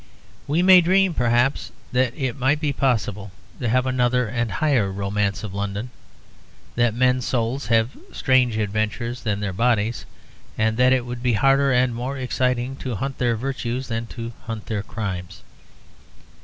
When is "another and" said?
3.85-4.51